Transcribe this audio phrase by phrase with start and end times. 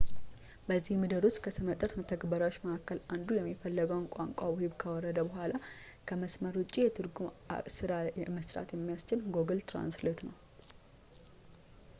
[0.67, 5.53] በዚህ ምድብ ውስጥ ከስመጥር መተግበሪያች መካከል አንዱ የሚፈለገውን ቋንቋ ውሂብ ካወረደ በኋላ
[6.11, 7.31] ከመስመር ውጪ የትርጉም
[7.77, 7.91] ስራ
[8.23, 10.35] ለመስራት የሚያስችለው ጉግል ትራንስሌት ነው